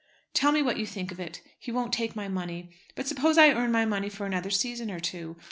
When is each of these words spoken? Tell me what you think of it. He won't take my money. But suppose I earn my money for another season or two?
Tell 0.33 0.51
me 0.51 0.63
what 0.63 0.77
you 0.77 0.87
think 0.87 1.11
of 1.11 1.19
it. 1.19 1.43
He 1.59 1.71
won't 1.71 1.93
take 1.93 2.15
my 2.15 2.27
money. 2.27 2.71
But 2.95 3.05
suppose 3.05 3.37
I 3.37 3.51
earn 3.51 3.71
my 3.71 3.85
money 3.85 4.09
for 4.09 4.25
another 4.25 4.49
season 4.49 4.89
or 4.89 4.99
two? 4.99 5.35